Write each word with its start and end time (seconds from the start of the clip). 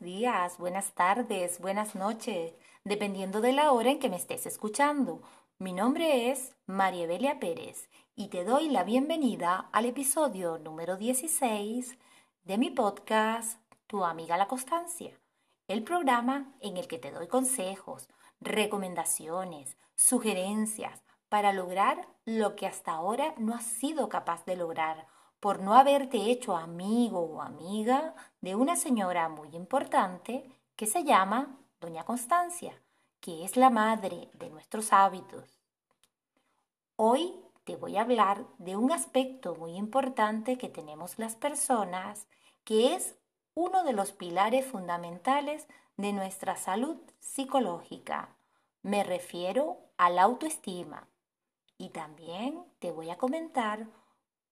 días, 0.00 0.56
buenas 0.56 0.92
tardes, 0.94 1.60
buenas 1.60 1.94
noches, 1.94 2.54
dependiendo 2.84 3.42
de 3.42 3.52
la 3.52 3.72
hora 3.72 3.90
en 3.90 3.98
que 3.98 4.08
me 4.08 4.16
estés 4.16 4.46
escuchando. 4.46 5.20
Mi 5.58 5.74
nombre 5.74 6.30
es 6.30 6.56
María 6.66 7.04
Evelia 7.04 7.38
Pérez 7.38 7.90
y 8.16 8.28
te 8.28 8.44
doy 8.44 8.70
la 8.70 8.82
bienvenida 8.82 9.68
al 9.72 9.84
episodio 9.84 10.58
número 10.58 10.96
16 10.96 11.98
de 12.44 12.58
mi 12.58 12.70
podcast 12.70 13.60
Tu 13.86 14.02
amiga 14.02 14.38
la 14.38 14.48
constancia, 14.48 15.20
el 15.68 15.82
programa 15.84 16.54
en 16.60 16.78
el 16.78 16.88
que 16.88 16.98
te 16.98 17.10
doy 17.10 17.28
consejos, 17.28 18.08
recomendaciones, 18.40 19.76
sugerencias 19.96 21.02
para 21.28 21.52
lograr 21.52 22.08
lo 22.24 22.56
que 22.56 22.66
hasta 22.66 22.92
ahora 22.92 23.34
no 23.36 23.54
has 23.54 23.64
sido 23.64 24.08
capaz 24.08 24.46
de 24.46 24.56
lograr 24.56 25.06
por 25.40 25.60
no 25.60 25.74
haberte 25.74 26.30
hecho 26.30 26.56
amigo 26.56 27.20
o 27.20 27.42
amiga 27.42 28.14
de 28.42 28.54
una 28.54 28.76
señora 28.76 29.28
muy 29.30 29.48
importante 29.56 30.44
que 30.76 30.86
se 30.86 31.02
llama 31.04 31.58
Doña 31.80 32.04
Constancia, 32.04 32.74
que 33.20 33.44
es 33.44 33.56
la 33.56 33.70
madre 33.70 34.30
de 34.34 34.50
nuestros 34.50 34.92
hábitos. 34.92 35.60
Hoy 36.96 37.34
te 37.64 37.76
voy 37.76 37.96
a 37.96 38.02
hablar 38.02 38.44
de 38.58 38.76
un 38.76 38.92
aspecto 38.92 39.54
muy 39.54 39.76
importante 39.76 40.58
que 40.58 40.68
tenemos 40.68 41.18
las 41.18 41.36
personas, 41.36 42.26
que 42.64 42.94
es 42.94 43.16
uno 43.54 43.82
de 43.82 43.94
los 43.94 44.12
pilares 44.12 44.66
fundamentales 44.66 45.66
de 45.96 46.12
nuestra 46.12 46.56
salud 46.56 46.98
psicológica. 47.18 48.36
Me 48.82 49.04
refiero 49.04 49.78
a 49.96 50.10
la 50.10 50.22
autoestima. 50.22 51.08
Y 51.78 51.90
también 51.90 52.62
te 52.78 52.90
voy 52.90 53.08
a 53.08 53.16
comentar 53.16 53.86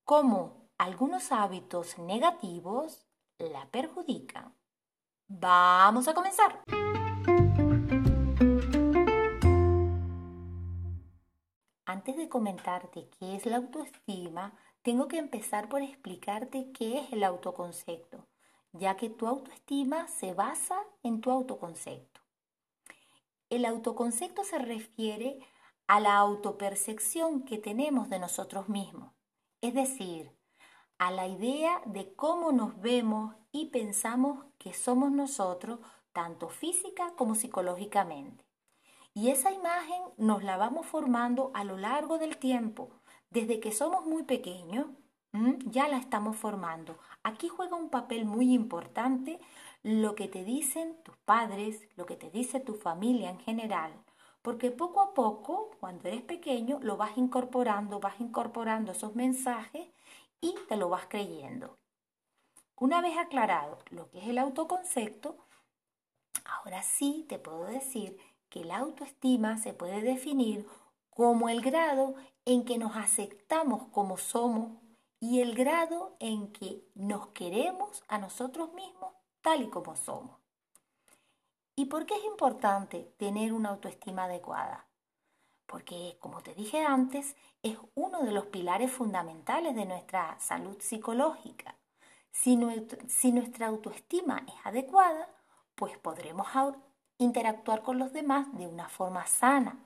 cómo 0.03 0.58
algunos 0.79 1.33
hábitos 1.33 1.99
negativos 1.99 3.05
la 3.37 3.69
perjudican. 3.69 4.55
Vamos 5.27 6.07
a 6.07 6.13
comenzar. 6.13 6.63
Antes 11.85 12.15
de 12.15 12.29
comentarte 12.29 13.09
qué 13.19 13.35
es 13.35 13.45
la 13.45 13.57
autoestima, 13.57 14.53
tengo 14.81 15.09
que 15.09 15.17
empezar 15.17 15.67
por 15.67 15.81
explicarte 15.81 16.71
qué 16.71 16.99
es 16.99 17.11
el 17.11 17.25
autoconcepto, 17.25 18.25
ya 18.71 18.95
que 18.95 19.09
tu 19.09 19.27
autoestima 19.27 20.07
se 20.07 20.33
basa 20.33 20.81
en 21.03 21.19
tu 21.19 21.29
autoconcepto. 21.29 22.21
El 23.49 23.65
autoconcepto 23.65 24.45
se 24.45 24.59
refiere 24.59 25.39
a 25.87 25.99
la 25.99 26.15
autopercepción 26.15 27.43
que 27.43 27.57
tenemos 27.57 28.09
de 28.09 28.19
nosotros 28.19 28.69
mismos, 28.69 29.11
es 29.59 29.73
decir, 29.73 30.38
a 30.99 31.11
la 31.11 31.27
idea 31.27 31.81
de 31.85 32.13
cómo 32.13 32.51
nos 32.51 32.79
vemos 32.81 33.33
y 33.51 33.67
pensamos 33.67 34.45
que 34.57 34.73
somos 34.73 35.11
nosotros, 35.11 35.79
tanto 36.11 36.49
física 36.49 37.13
como 37.15 37.35
psicológicamente. 37.35 38.45
Y 39.13 39.29
esa 39.29 39.51
imagen 39.51 40.01
nos 40.17 40.43
la 40.43 40.57
vamos 40.57 40.85
formando 40.85 41.51
a 41.55 41.63
lo 41.63 41.77
largo 41.77 42.17
del 42.19 42.37
tiempo. 42.37 42.89
Desde 43.29 43.59
que 43.59 43.71
somos 43.71 44.05
muy 44.05 44.23
pequeños, 44.23 44.87
ya 45.65 45.87
la 45.87 45.97
estamos 45.97 46.35
formando. 46.35 46.97
Aquí 47.23 47.47
juega 47.47 47.77
un 47.77 47.89
papel 47.89 48.25
muy 48.25 48.53
importante 48.53 49.39
lo 49.83 50.15
que 50.15 50.27
te 50.27 50.43
dicen 50.43 50.97
tus 51.03 51.15
padres, 51.17 51.87
lo 51.95 52.05
que 52.05 52.17
te 52.17 52.29
dice 52.29 52.59
tu 52.59 52.75
familia 52.75 53.29
en 53.29 53.39
general. 53.39 53.93
Porque 54.41 54.71
poco 54.71 55.01
a 55.01 55.13
poco, 55.13 55.71
cuando 55.79 56.09
eres 56.09 56.23
pequeño, 56.23 56.79
lo 56.81 56.97
vas 56.97 57.17
incorporando, 57.17 57.99
vas 57.99 58.19
incorporando 58.19 58.91
esos 58.91 59.15
mensajes 59.15 59.87
y 60.41 60.55
te 60.67 60.77
lo 60.77 60.89
vas 60.89 61.05
creyendo. 61.07 61.77
Una 62.75 63.01
vez 63.01 63.17
aclarado 63.17 63.79
lo 63.89 64.09
que 64.09 64.19
es 64.19 64.27
el 64.27 64.37
autoconcepto, 64.37 65.37
ahora 66.45 66.81
sí 66.81 67.25
te 67.27 67.39
puedo 67.39 67.65
decir 67.65 68.17
que 68.49 68.63
la 68.63 68.77
autoestima 68.77 69.57
se 69.57 69.73
puede 69.73 70.01
definir 70.01 70.65
como 71.09 71.49
el 71.49 71.61
grado 71.61 72.15
en 72.45 72.65
que 72.65 72.77
nos 72.77 72.95
aceptamos 72.95 73.87
como 73.91 74.17
somos 74.17 74.81
y 75.19 75.41
el 75.41 75.53
grado 75.55 76.15
en 76.19 76.51
que 76.53 76.83
nos 76.95 77.27
queremos 77.27 78.03
a 78.07 78.17
nosotros 78.17 78.73
mismos 78.73 79.13
tal 79.41 79.63
y 79.63 79.69
como 79.69 79.95
somos. 79.95 80.39
¿Y 81.75 81.85
por 81.85 82.05
qué 82.05 82.15
es 82.15 82.25
importante 82.25 83.13
tener 83.17 83.53
una 83.53 83.69
autoestima 83.69 84.25
adecuada? 84.25 84.88
Porque, 85.69 86.17
como 86.19 86.41
te 86.41 86.55
dije 86.55 86.83
antes, 86.83 87.35
es 87.61 87.77
uno 87.93 88.23
de 88.23 88.31
los 88.31 88.47
pilares 88.47 88.91
fundamentales 88.91 89.75
de 89.75 89.85
nuestra 89.85 90.35
salud 90.39 90.77
psicológica. 90.79 91.75
Si, 92.31 92.55
nuestra 92.55 93.67
autoestima 93.67 94.43
es 94.47 94.65
adecuada, 94.65 95.29
pues 95.75 95.95
podremos 95.99 96.47
interactuar 97.19 97.83
con 97.83 97.99
los 97.99 98.11
demás 98.13 98.47
de 98.57 98.65
una 98.65 98.89
forma 98.89 99.27
sana. 99.27 99.77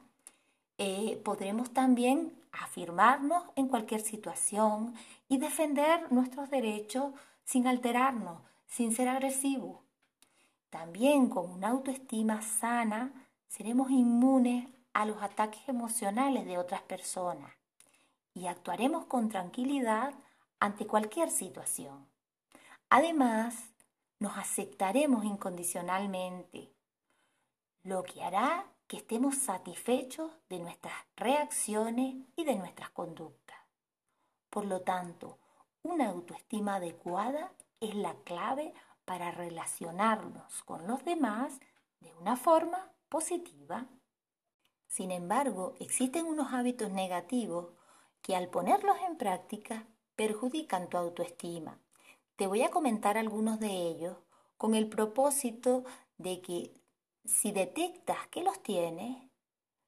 Eh, 0.77 1.21
podremos 1.25 1.71
también 1.71 2.33
afirmarnos 2.53 3.43
en 3.55 3.67
cualquier 3.67 4.01
situación 4.01 4.95
y 5.27 5.37
defender 5.37 6.11
nuestros 6.11 6.49
derechos 6.49 7.13
sin 7.43 7.67
alterarnos, 7.67 8.41
sin 8.67 8.95
ser 8.95 9.09
agresivos. 9.09 9.79
También 10.69 11.27
con 11.27 11.51
una 11.51 11.69
autoestima 11.69 12.41
sana 12.41 13.11
seremos 13.47 13.91
inmunes 13.91 14.67
a 14.93 15.05
los 15.05 15.21
ataques 15.21 15.67
emocionales 15.67 16.45
de 16.45 16.57
otras 16.57 16.81
personas 16.83 17.51
y 18.33 18.47
actuaremos 18.47 19.05
con 19.05 19.29
tranquilidad 19.29 20.13
ante 20.59 20.87
cualquier 20.87 21.29
situación. 21.29 22.07
Además, 22.89 23.73
nos 24.19 24.37
aceptaremos 24.37 25.25
incondicionalmente, 25.25 26.73
lo 27.83 28.03
que 28.03 28.23
hará 28.23 28.65
que 28.87 28.97
estemos 28.97 29.35
satisfechos 29.37 30.31
de 30.49 30.59
nuestras 30.59 30.93
reacciones 31.15 32.15
y 32.35 32.45
de 32.45 32.55
nuestras 32.55 32.89
conductas. 32.91 33.57
Por 34.49 34.65
lo 34.65 34.81
tanto, 34.81 35.39
una 35.81 36.09
autoestima 36.09 36.75
adecuada 36.75 37.51
es 37.81 37.95
la 37.95 38.13
clave 38.23 38.73
para 39.03 39.31
relacionarnos 39.31 40.63
con 40.63 40.87
los 40.87 41.03
demás 41.03 41.59
de 41.99 42.13
una 42.13 42.37
forma 42.37 42.91
positiva. 43.09 43.85
Sin 44.93 45.09
embargo, 45.09 45.73
existen 45.79 46.27
unos 46.27 46.53
hábitos 46.53 46.91
negativos 46.91 47.73
que 48.21 48.35
al 48.35 48.49
ponerlos 48.49 48.95
en 49.09 49.17
práctica 49.17 49.87
perjudican 50.15 50.87
tu 50.87 50.97
autoestima. 50.97 51.79
Te 52.35 52.45
voy 52.45 52.61
a 52.61 52.69
comentar 52.69 53.17
algunos 53.17 53.59
de 53.59 53.71
ellos 53.71 54.17
con 54.55 54.75
el 54.75 54.87
propósito 54.87 55.83
de 56.19 56.41
que 56.41 56.75
si 57.25 57.51
detectas 57.51 58.27
que 58.27 58.43
los 58.43 58.61
tienes, 58.61 59.17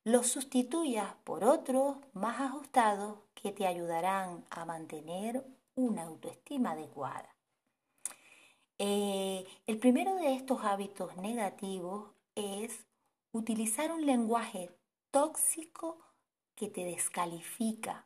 los 0.04 0.26
sustituyas 0.26 1.14
por 1.24 1.44
otros 1.44 1.98
más 2.14 2.42
ajustados 2.42 3.20
que 3.36 3.52
te 3.52 3.68
ayudarán 3.68 4.44
a 4.50 4.66
mantener 4.66 5.46
una 5.76 6.06
autoestima 6.06 6.72
adecuada. 6.72 7.30
Eh, 8.80 9.46
el 9.68 9.78
primero 9.78 10.16
de 10.16 10.34
estos 10.34 10.64
hábitos 10.64 11.16
negativos 11.18 12.10
es 12.34 12.88
utilizar 13.32 13.92
un 13.92 14.04
lenguaje 14.08 14.72
tóxico 15.16 15.98
que 16.58 16.68
te 16.68 16.84
descalifica 16.84 18.06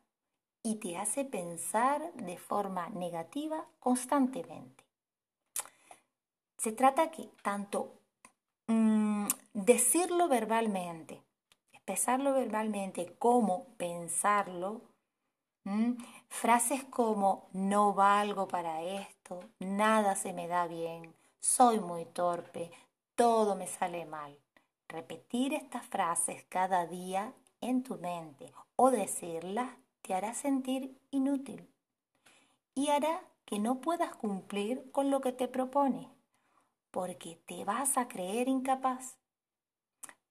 y 0.62 0.76
te 0.76 0.96
hace 0.96 1.24
pensar 1.24 2.12
de 2.14 2.38
forma 2.38 2.88
negativa 2.90 3.66
constantemente. 3.80 4.84
Se 6.56 6.70
trata 6.70 7.10
que 7.10 7.28
tanto 7.42 7.94
mm, 8.68 9.26
decirlo 9.54 10.28
verbalmente, 10.28 11.20
expresarlo 11.72 12.32
verbalmente, 12.32 13.16
como 13.18 13.64
pensarlo, 13.76 14.82
frases 16.28 16.84
como 16.84 17.48
no 17.52 17.92
valgo 17.92 18.46
para 18.46 18.82
esto, 18.82 19.40
nada 19.58 20.14
se 20.14 20.32
me 20.32 20.46
da 20.46 20.68
bien, 20.68 21.12
soy 21.40 21.80
muy 21.80 22.04
torpe, 22.04 22.70
todo 23.16 23.56
me 23.56 23.66
sale 23.66 24.04
mal. 24.06 24.38
Repetir 24.90 25.54
estas 25.54 25.86
frases 25.86 26.44
cada 26.48 26.84
día 26.84 27.32
en 27.60 27.84
tu 27.84 27.96
mente 27.98 28.52
o 28.74 28.90
decirlas 28.90 29.70
te 30.02 30.14
hará 30.14 30.34
sentir 30.34 30.98
inútil 31.12 31.70
y 32.74 32.88
hará 32.88 33.22
que 33.44 33.60
no 33.60 33.80
puedas 33.80 34.16
cumplir 34.16 34.90
con 34.90 35.08
lo 35.10 35.20
que 35.20 35.30
te 35.30 35.46
propone, 35.46 36.08
porque 36.90 37.38
te 37.46 37.64
vas 37.64 37.96
a 37.98 38.08
creer 38.08 38.48
incapaz. 38.48 39.16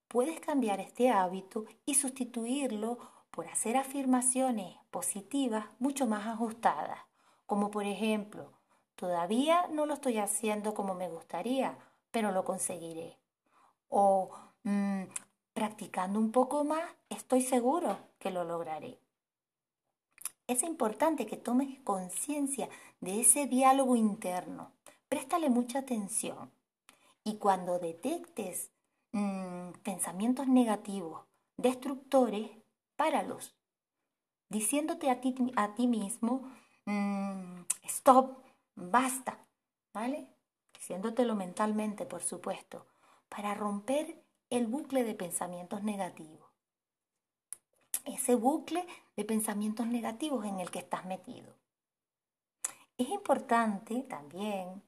Puedes 0.09 0.41
cambiar 0.41 0.81
este 0.81 1.09
hábito 1.09 1.63
y 1.85 1.93
sustituirlo 1.93 2.97
por 3.31 3.47
hacer 3.47 3.77
afirmaciones 3.77 4.75
positivas 4.91 5.67
mucho 5.79 6.05
más 6.05 6.27
ajustadas, 6.27 6.99
como 7.45 7.71
por 7.71 7.85
ejemplo, 7.85 8.51
todavía 8.97 9.69
no 9.69 9.85
lo 9.85 9.93
estoy 9.93 10.17
haciendo 10.17 10.73
como 10.73 10.95
me 10.95 11.07
gustaría, 11.07 11.77
pero 12.11 12.33
lo 12.33 12.43
conseguiré. 12.43 13.17
O 13.87 14.48
Mm, 14.63 15.03
practicando 15.53 16.19
un 16.19 16.31
poco 16.31 16.63
más, 16.63 16.83
estoy 17.09 17.41
seguro 17.41 17.97
que 18.19 18.31
lo 18.31 18.43
lograré. 18.43 18.99
Es 20.47 20.63
importante 20.63 21.25
que 21.27 21.37
tomes 21.37 21.79
conciencia 21.83 22.69
de 23.01 23.21
ese 23.21 23.45
diálogo 23.47 23.95
interno. 23.95 24.71
Préstale 25.07 25.49
mucha 25.49 25.79
atención 25.79 26.51
Y 27.23 27.37
cuando 27.37 27.79
detectes 27.79 28.71
mm, 29.11 29.71
pensamientos 29.83 30.47
negativos, 30.47 31.25
destructores, 31.57 32.49
páralos, 32.95 33.55
diciéndote 34.49 35.09
a 35.11 35.21
ti, 35.21 35.35
a 35.55 35.75
ti 35.75 35.87
mismo, 35.87 36.51
mm, 36.85 37.61
stop, 37.83 38.39
basta, 38.75 39.45
¿vale? 39.93 40.27
Diciéndotelo 40.73 41.35
mentalmente, 41.35 42.05
por 42.05 42.23
supuesto, 42.23 42.87
para 43.29 43.53
romper 43.53 44.23
el 44.49 44.65
bucle 44.65 45.03
de 45.03 45.13
pensamientos 45.13 45.83
negativos. 45.83 46.49
Ese 48.05 48.35
bucle 48.35 48.85
de 49.15 49.23
pensamientos 49.23 49.85
negativos 49.85 50.45
en 50.45 50.59
el 50.59 50.71
que 50.71 50.79
estás 50.79 51.05
metido. 51.05 51.53
Es 52.97 53.09
importante 53.09 54.01
también 54.03 54.81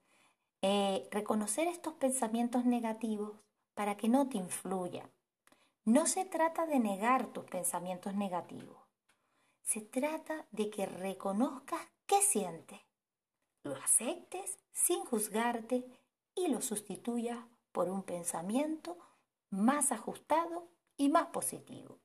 eh, 0.61 1.07
reconocer 1.11 1.67
estos 1.67 1.93
pensamientos 1.93 2.65
negativos 2.65 3.33
para 3.75 3.97
que 3.97 4.09
no 4.09 4.27
te 4.27 4.37
influyan. 4.37 5.09
No 5.85 6.07
se 6.07 6.25
trata 6.25 6.65
de 6.65 6.79
negar 6.79 7.27
tus 7.27 7.45
pensamientos 7.45 8.15
negativos. 8.15 8.77
Se 9.61 9.81
trata 9.81 10.45
de 10.51 10.69
que 10.69 10.85
reconozcas 10.85 11.81
qué 12.07 12.21
sientes, 12.21 12.79
lo 13.63 13.75
aceptes 13.75 14.57
sin 14.73 15.05
juzgarte 15.05 15.85
y 16.35 16.47
lo 16.47 16.61
sustituyas 16.61 17.39
por 17.71 17.89
un 17.89 18.03
pensamiento 18.03 18.97
más 19.51 19.91
ajustado 19.91 20.67
y 20.97 21.09
más 21.09 21.27
positivo. 21.27 21.99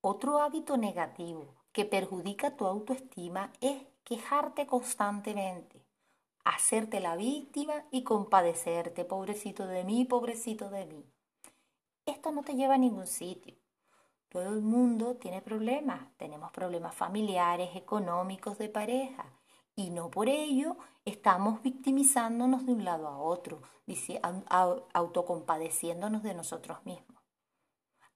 Otro 0.00 0.38
hábito 0.38 0.76
negativo 0.76 1.54
que 1.72 1.84
perjudica 1.84 2.56
tu 2.56 2.66
autoestima 2.66 3.52
es 3.60 3.82
quejarte 4.04 4.66
constantemente, 4.66 5.84
hacerte 6.44 7.00
la 7.00 7.16
víctima 7.16 7.84
y 7.90 8.02
compadecerte, 8.02 9.04
pobrecito 9.04 9.66
de 9.66 9.84
mí, 9.84 10.04
pobrecito 10.04 10.70
de 10.70 10.86
mí. 10.86 11.04
Esto 12.06 12.32
no 12.32 12.42
te 12.42 12.54
lleva 12.54 12.74
a 12.74 12.78
ningún 12.78 13.06
sitio. 13.06 13.56
Todo 14.30 14.54
el 14.54 14.62
mundo 14.62 15.16
tiene 15.16 15.42
problemas, 15.42 16.00
tenemos 16.16 16.50
problemas 16.52 16.94
familiares, 16.94 17.74
económicos, 17.74 18.58
de 18.58 18.68
pareja, 18.68 19.26
y 19.74 19.90
no 19.90 20.10
por 20.10 20.28
ello 20.28 20.76
estamos 21.10 21.62
victimizándonos 21.62 22.64
de 22.64 22.72
un 22.72 22.84
lado 22.84 23.08
a 23.08 23.18
otro, 23.18 23.60
autocompadeciéndonos 24.92 26.22
de 26.22 26.34
nosotros 26.34 26.78
mismos. 26.86 27.22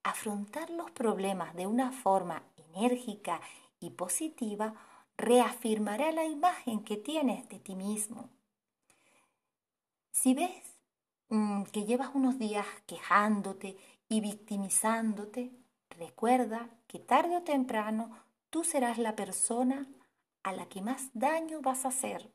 Afrontar 0.02 0.70
los 0.70 0.90
problemas 0.92 1.54
de 1.54 1.66
una 1.66 1.90
forma 1.90 2.42
enérgica 2.56 3.40
y 3.80 3.90
positiva 3.90 4.74
reafirmará 5.16 6.12
la 6.12 6.24
imagen 6.24 6.84
que 6.84 6.96
tienes 6.96 7.48
de 7.48 7.58
ti 7.58 7.74
mismo. 7.74 8.30
Si 10.12 10.34
ves 10.34 10.78
mm, 11.30 11.64
que 11.64 11.84
llevas 11.84 12.10
unos 12.14 12.38
días 12.38 12.66
quejándote 12.86 13.76
y 14.08 14.20
victimizándote, 14.20 15.52
recuerda 15.90 16.68
que 16.86 16.98
tarde 16.98 17.36
o 17.38 17.42
temprano 17.42 18.10
tú 18.50 18.62
serás 18.62 18.98
la 18.98 19.16
persona 19.16 19.88
a 20.42 20.52
la 20.52 20.66
que 20.66 20.82
más 20.82 21.10
daño 21.14 21.60
vas 21.60 21.84
a 21.84 21.88
hacer 21.88 22.30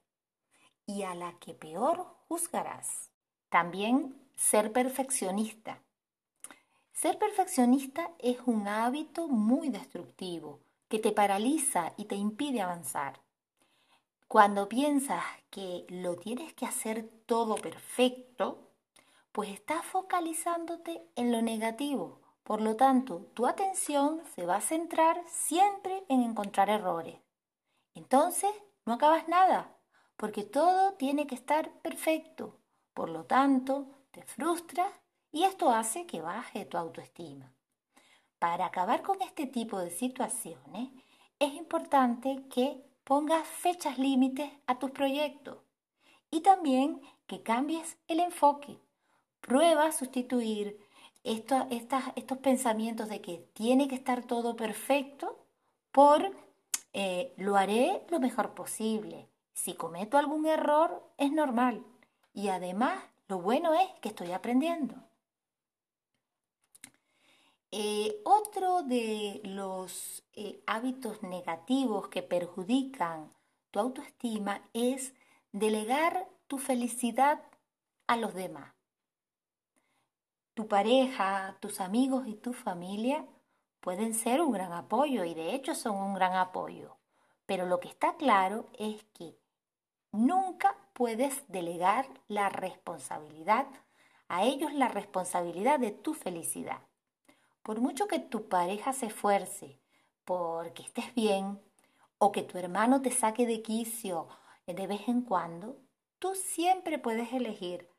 y 0.89 1.03
a 1.03 1.13
la 1.13 1.33
que 1.33 1.53
peor 1.53 2.07
juzgarás. 2.27 3.11
También 3.49 4.19
ser 4.35 4.71
perfeccionista. 4.71 5.83
Ser 6.93 7.19
perfeccionista 7.19 8.09
es 8.17 8.39
un 8.47 8.67
hábito 8.67 9.27
muy 9.27 9.69
destructivo 9.69 10.61
que 10.87 10.97
te 10.97 11.11
paraliza 11.11 11.93
y 11.95 12.05
te 12.05 12.15
impide 12.15 12.63
avanzar. 12.63 13.21
Cuando 14.27 14.67
piensas 14.67 15.23
que 15.51 15.85
lo 15.89 16.15
tienes 16.15 16.53
que 16.53 16.65
hacer 16.65 17.07
todo 17.27 17.53
perfecto, 17.53 18.71
pues 19.31 19.51
estás 19.51 19.85
focalizándote 19.85 21.07
en 21.15 21.31
lo 21.31 21.43
negativo. 21.43 22.19
Por 22.43 22.61
lo 22.61 22.75
tanto, 22.75 23.27
tu 23.35 23.45
atención 23.45 24.21
se 24.33 24.47
va 24.47 24.55
a 24.55 24.61
centrar 24.61 25.21
siempre 25.27 26.03
en 26.09 26.23
encontrar 26.23 26.71
errores. 26.71 27.19
Entonces, 27.93 28.49
no 28.85 28.93
acabas 28.93 29.27
nada, 29.27 29.75
porque 30.19 30.43
todo 30.43 30.95
tiene 30.95 31.27
que 31.27 31.35
estar 31.35 31.71
perfecto. 31.81 32.59
Por 32.93 33.09
lo 33.09 33.23
tanto, 33.23 33.87
te 34.11 34.21
frustras 34.23 34.91
y 35.31 35.43
esto 35.43 35.69
hace 35.69 36.05
que 36.05 36.19
baje 36.19 36.65
tu 36.65 36.75
autoestima. 36.75 37.53
Para 38.37 38.65
acabar 38.65 39.01
con 39.01 39.21
este 39.21 39.47
tipo 39.47 39.79
de 39.79 39.91
situaciones, 39.91 40.89
es 41.39 41.53
importante 41.53 42.43
que 42.53 42.83
pongas 43.05 43.47
fechas 43.47 43.97
límites 43.97 44.51
a 44.67 44.77
tus 44.77 44.91
proyectos 44.91 45.59
y 46.29 46.41
también 46.41 46.99
que 47.25 47.41
cambies 47.41 47.97
el 48.09 48.19
enfoque. 48.19 48.77
Prueba 49.39 49.85
a 49.85 49.93
sustituir 49.93 50.77
estos, 51.23 51.63
pensamientos 52.41 53.07
de 53.07 53.21
que 53.21 53.37
tiene 53.53 53.87
que 53.87 53.95
estar 53.95 54.25
todo 54.25 54.57
perfecto 54.57 55.45
por 55.93 56.29
eh, 56.91 57.33
lo 57.37 57.55
haré 57.55 58.03
lo 58.09 58.19
mejor 58.19 58.53
posible. 58.53 59.28
Si 59.61 59.73
cometo 59.73 60.17
algún 60.17 60.45
error, 60.45 61.03
es 61.17 61.33
normal. 61.33 61.85
Y 62.33 62.47
además, 62.47 63.03
lo 63.27 63.41
bueno 63.41 63.73
es 63.73 63.89
que 63.99 64.07
estoy 64.07 64.31
aprendiendo. 64.31 64.95
Eh, 67.69 68.21
otro 68.23 68.83
de 68.83 69.41
los 69.43 70.23
eh, 70.31 70.63
hábitos 70.65 71.23
negativos 71.23 72.07
que 72.07 72.23
perjudican 72.23 73.33
tu 73.69 73.79
autoestima 73.79 74.61
es 74.71 75.13
delegar 75.51 76.29
tu 76.47 76.57
felicidad 76.57 77.41
a 78.07 78.15
los 78.15 78.33
demás. 78.33 78.73
Tu 80.53 80.69
pareja, 80.69 81.57
tus 81.59 81.81
amigos 81.81 82.27
y 82.27 82.35
tu 82.35 82.53
familia 82.53 83.25
pueden 83.81 84.13
ser 84.13 84.39
un 84.39 84.53
gran 84.53 84.71
apoyo 84.71 85.25
y 85.25 85.33
de 85.33 85.53
hecho 85.53 85.75
son 85.75 85.97
un 85.97 86.13
gran 86.13 86.33
apoyo. 86.33 86.95
Pero 87.45 87.65
lo 87.65 87.81
que 87.81 87.89
está 87.89 88.15
claro 88.15 88.65
es 88.77 89.03
que 89.13 89.37
nunca 90.11 90.75
puedes 90.93 91.43
delegar 91.47 92.07
la 92.27 92.49
responsabilidad 92.49 93.67
a 94.27 94.43
ellos 94.43 94.73
la 94.73 94.87
responsabilidad 94.87 95.79
de 95.79 95.91
tu 95.91 96.13
felicidad. 96.13 96.81
Por 97.63 97.81
mucho 97.81 98.07
que 98.07 98.19
tu 98.19 98.47
pareja 98.47 98.93
se 98.93 99.07
esfuerce 99.07 99.79
porque 100.23 100.83
estés 100.83 101.13
bien 101.15 101.59
o 102.19 102.31
que 102.31 102.43
tu 102.43 102.57
hermano 102.57 103.01
te 103.01 103.11
saque 103.11 103.47
de 103.47 103.61
quicio 103.61 104.27
de 104.73 104.87
vez 104.87 105.07
en 105.07 105.21
cuando, 105.21 105.77
tú 106.19 106.35
siempre 106.35 106.99
puedes 106.99 107.33
elegir. 107.33 107.89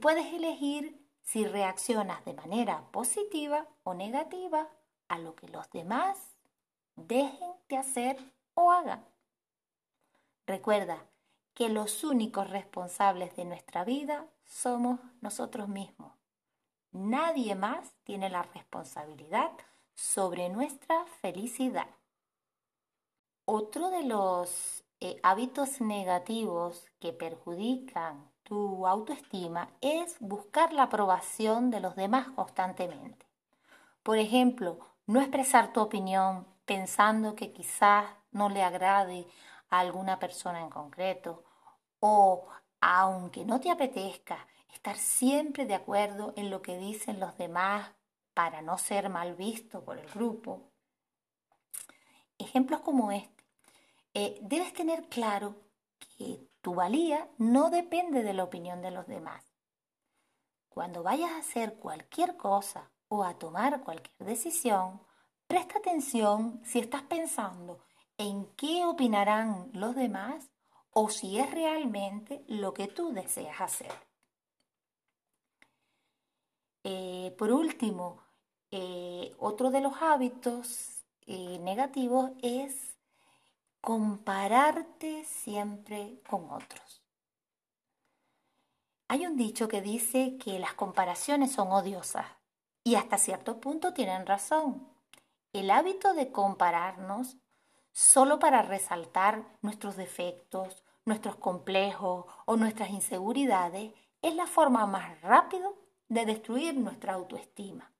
Puedes 0.00 0.32
elegir 0.32 1.00
si 1.22 1.46
reaccionas 1.46 2.24
de 2.24 2.34
manera 2.34 2.90
positiva 2.90 3.68
o 3.84 3.94
negativa 3.94 4.68
a 5.08 5.18
lo 5.18 5.36
que 5.36 5.48
los 5.48 5.70
demás 5.70 6.18
dejen 6.96 7.52
de 7.68 7.76
hacer 7.76 8.32
o 8.54 8.72
hagan. 8.72 9.04
Recuerda 10.46 11.06
que 11.54 11.68
los 11.68 12.02
únicos 12.04 12.50
responsables 12.50 13.36
de 13.36 13.44
nuestra 13.44 13.84
vida 13.84 14.26
somos 14.44 15.00
nosotros 15.20 15.68
mismos. 15.68 16.12
Nadie 16.92 17.54
más 17.54 17.92
tiene 18.04 18.28
la 18.28 18.42
responsabilidad 18.42 19.52
sobre 19.94 20.48
nuestra 20.48 21.04
felicidad. 21.20 21.88
Otro 23.44 23.90
de 23.90 24.04
los 24.04 24.84
eh, 25.00 25.18
hábitos 25.22 25.80
negativos 25.80 26.86
que 27.00 27.12
perjudican 27.12 28.30
tu 28.42 28.86
autoestima 28.86 29.68
es 29.80 30.16
buscar 30.20 30.72
la 30.72 30.84
aprobación 30.84 31.70
de 31.70 31.80
los 31.80 31.96
demás 31.96 32.28
constantemente. 32.30 33.26
Por 34.02 34.18
ejemplo, 34.18 34.78
no 35.06 35.20
expresar 35.20 35.72
tu 35.72 35.80
opinión 35.80 36.46
pensando 36.66 37.34
que 37.34 37.52
quizás 37.52 38.06
no 38.30 38.48
le 38.48 38.62
agrade 38.62 39.26
alguna 39.80 40.18
persona 40.18 40.60
en 40.60 40.70
concreto 40.70 41.44
o, 42.00 42.46
aunque 42.80 43.44
no 43.44 43.60
te 43.60 43.70
apetezca, 43.70 44.46
estar 44.72 44.96
siempre 44.96 45.66
de 45.66 45.74
acuerdo 45.74 46.34
en 46.36 46.50
lo 46.50 46.62
que 46.62 46.76
dicen 46.76 47.20
los 47.20 47.36
demás 47.38 47.90
para 48.34 48.62
no 48.62 48.78
ser 48.78 49.08
mal 49.08 49.34
visto 49.34 49.84
por 49.84 49.98
el 49.98 50.08
grupo. 50.10 50.70
Ejemplos 52.38 52.80
como 52.80 53.12
este. 53.12 53.44
Eh, 54.14 54.38
debes 54.42 54.72
tener 54.72 55.08
claro 55.08 55.54
que 55.98 56.48
tu 56.60 56.74
valía 56.74 57.28
no 57.38 57.70
depende 57.70 58.22
de 58.22 58.34
la 58.34 58.44
opinión 58.44 58.82
de 58.82 58.90
los 58.90 59.06
demás. 59.06 59.42
Cuando 60.68 61.02
vayas 61.02 61.30
a 61.30 61.38
hacer 61.38 61.76
cualquier 61.76 62.36
cosa 62.36 62.90
o 63.08 63.24
a 63.24 63.38
tomar 63.38 63.82
cualquier 63.82 64.26
decisión, 64.26 65.00
presta 65.46 65.78
atención 65.78 66.60
si 66.64 66.78
estás 66.78 67.02
pensando 67.02 67.84
en 68.18 68.46
qué 68.56 68.84
opinarán 68.84 69.70
los 69.72 69.94
demás 69.94 70.50
o 70.92 71.08
si 71.08 71.38
es 71.38 71.50
realmente 71.50 72.44
lo 72.48 72.74
que 72.74 72.88
tú 72.88 73.12
deseas 73.12 73.60
hacer. 73.60 73.92
Eh, 76.84 77.34
por 77.38 77.52
último, 77.52 78.22
eh, 78.70 79.34
otro 79.38 79.70
de 79.70 79.80
los 79.80 79.94
hábitos 80.00 81.04
eh, 81.26 81.58
negativos 81.60 82.32
es 82.42 82.96
compararte 83.80 85.24
siempre 85.24 86.20
con 86.28 86.50
otros. 86.50 87.02
Hay 89.08 89.26
un 89.26 89.36
dicho 89.36 89.68
que 89.68 89.82
dice 89.82 90.38
que 90.38 90.58
las 90.58 90.74
comparaciones 90.74 91.52
son 91.52 91.70
odiosas 91.70 92.26
y 92.82 92.94
hasta 92.94 93.18
cierto 93.18 93.60
punto 93.60 93.92
tienen 93.92 94.26
razón. 94.26 94.88
El 95.52 95.70
hábito 95.70 96.14
de 96.14 96.32
compararnos 96.32 97.36
solo 97.92 98.38
para 98.38 98.62
resaltar 98.62 99.44
nuestros 99.60 99.96
defectos, 99.96 100.84
nuestros 101.04 101.36
complejos 101.36 102.26
o 102.46 102.56
nuestras 102.56 102.90
inseguridades 102.90 103.92
es 104.22 104.34
la 104.34 104.46
forma 104.46 104.86
más 104.86 105.20
rápida 105.20 105.68
de 106.08 106.26
destruir 106.26 106.74
nuestra 106.74 107.14
autoestima. 107.14 107.92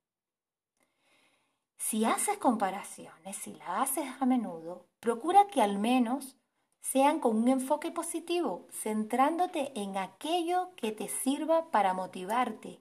Si 1.76 2.04
haces 2.04 2.38
comparaciones, 2.38 3.36
si 3.36 3.54
las 3.54 3.90
haces 3.90 4.08
a 4.20 4.24
menudo, 4.24 4.86
procura 5.00 5.48
que 5.48 5.62
al 5.62 5.78
menos 5.78 6.36
sean 6.80 7.20
con 7.20 7.36
un 7.36 7.48
enfoque 7.48 7.90
positivo, 7.90 8.66
centrándote 8.70 9.72
en 9.80 9.96
aquello 9.96 10.70
que 10.76 10.92
te 10.92 11.08
sirva 11.08 11.70
para 11.70 11.92
motivarte 11.94 12.80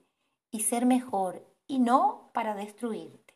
y 0.50 0.60
ser 0.60 0.86
mejor 0.86 1.44
y 1.66 1.78
no 1.78 2.30
para 2.32 2.54
destruirte. 2.54 3.34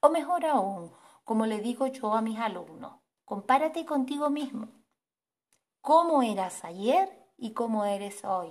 O 0.00 0.10
mejor 0.10 0.46
aún, 0.46 0.92
como 1.30 1.46
le 1.46 1.60
digo 1.60 1.86
yo 1.86 2.12
a 2.14 2.22
mis 2.22 2.40
alumnos, 2.40 2.94
compárate 3.24 3.84
contigo 3.84 4.30
mismo. 4.30 4.66
¿Cómo 5.80 6.24
eras 6.24 6.64
ayer 6.64 7.08
y 7.36 7.52
cómo 7.52 7.84
eres 7.84 8.24
hoy? 8.24 8.50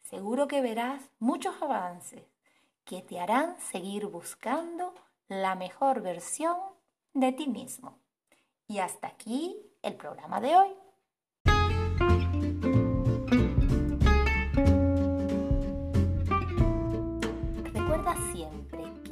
Seguro 0.00 0.48
que 0.48 0.62
verás 0.62 1.02
muchos 1.18 1.60
avances 1.60 2.24
que 2.86 3.02
te 3.02 3.20
harán 3.20 3.60
seguir 3.60 4.06
buscando 4.06 4.94
la 5.28 5.56
mejor 5.56 6.00
versión 6.00 6.56
de 7.12 7.32
ti 7.32 7.48
mismo. 7.48 7.98
Y 8.66 8.78
hasta 8.78 9.08
aquí 9.08 9.54
el 9.82 9.94
programa 9.94 10.40
de 10.40 10.56
hoy. 10.56 10.83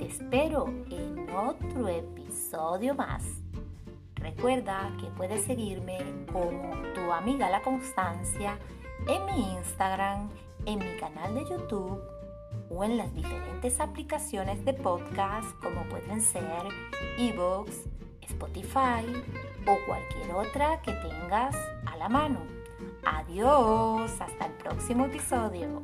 Te 0.00 0.06
espero 0.06 0.64
en 0.90 1.28
otro 1.28 1.86
episodio 1.86 2.94
más. 2.94 3.22
Recuerda 4.14 4.90
que 4.98 5.08
puedes 5.08 5.44
seguirme 5.44 5.98
como 6.32 6.70
tu 6.94 7.12
amiga 7.12 7.50
La 7.50 7.60
Constancia 7.60 8.58
en 9.06 9.26
mi 9.26 9.52
Instagram, 9.58 10.30
en 10.64 10.78
mi 10.78 10.98
canal 10.98 11.34
de 11.34 11.42
YouTube 11.42 12.00
o 12.70 12.82
en 12.82 12.96
las 12.96 13.14
diferentes 13.14 13.78
aplicaciones 13.78 14.64
de 14.64 14.72
podcast 14.72 15.50
como 15.60 15.82
pueden 15.90 16.22
ser 16.22 16.66
Evox, 17.18 17.84
Spotify 18.22 19.04
o 19.66 19.76
cualquier 19.86 20.32
otra 20.34 20.80
que 20.80 20.92
tengas 20.92 21.54
a 21.84 21.98
la 21.98 22.08
mano. 22.08 22.40
Adiós, 23.04 24.18
hasta 24.18 24.46
el 24.46 24.52
próximo 24.52 25.04
episodio. 25.04 25.82